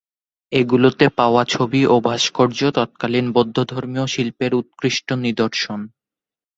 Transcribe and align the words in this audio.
এগুলোতে 0.51 1.05
পাওয়া 1.17 1.43
ছবি 1.45 1.81
ও 1.85 1.95
ভাস্কর্য, 2.07 2.59
তৎকালীন 2.77 3.25
বৌদ্ধধর্মীয় 3.35 4.05
শিল্পের 4.07 4.51
উৎকৃষ্ট 4.55 5.07
নিদর্শন। 5.25 5.79